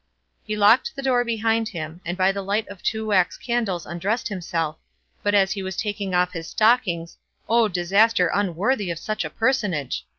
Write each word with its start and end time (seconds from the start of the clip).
He 0.43 0.55
locked 0.55 0.95
the 0.95 1.03
door 1.03 1.23
behind 1.23 1.69
him, 1.69 2.01
and 2.03 2.17
by 2.17 2.31
the 2.31 2.41
light 2.41 2.67
of 2.69 2.81
two 2.81 3.05
wax 3.05 3.37
candles 3.37 3.85
undressed 3.85 4.29
himself, 4.29 4.79
but 5.21 5.35
as 5.35 5.51
he 5.51 5.61
was 5.61 5.75
taking 5.77 6.15
off 6.15 6.31
his 6.33 6.47
stockings 6.49 7.19
O 7.47 7.67
disaster 7.67 8.31
unworthy 8.33 8.89
of 8.89 8.97
such 8.97 9.23
a 9.23 9.29
personage! 9.29 10.07